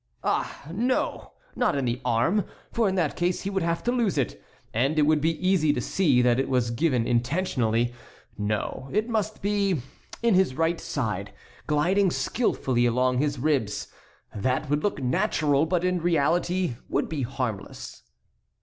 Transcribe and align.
"Ah, 0.23 0.65
no; 0.73 1.33
not 1.55 1.77
in 1.77 1.85
the 1.85 2.01
arm, 2.03 2.45
for 2.71 2.89
in 2.89 2.95
that 2.95 3.15
case 3.15 3.41
he 3.41 3.51
would 3.51 3.61
have 3.61 3.83
to 3.83 3.91
lose 3.91 4.17
it, 4.17 4.43
and 4.73 4.97
it 4.97 5.03
would 5.03 5.21
be 5.21 5.37
easy 5.47 5.71
to 5.73 5.79
see 5.79 6.23
that 6.23 6.39
it 6.39 6.49
was 6.49 6.71
given 6.71 7.05
intentionally. 7.05 7.93
No, 8.35 8.89
it 8.91 9.07
must 9.07 9.43
be 9.43 9.83
in 10.23 10.33
his 10.33 10.55
right 10.55 10.79
side, 10.81 11.33
gliding 11.67 12.09
skilfully 12.09 12.87
along 12.87 13.19
his 13.19 13.37
ribs; 13.37 13.89
that 14.33 14.71
would 14.71 14.81
look 14.81 14.99
natural, 15.03 15.67
but 15.67 15.83
in 15.85 16.01
reality 16.01 16.77
would 16.89 17.07
be 17.07 17.21
harmless." 17.21 18.01